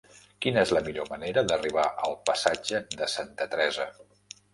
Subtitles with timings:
[0.43, 3.87] Quina és la millor manera d'arribar al passatge de Santa Teresa?